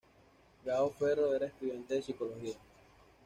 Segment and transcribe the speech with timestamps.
[0.65, 2.55] Gabo Ferro era estudiante de psicología.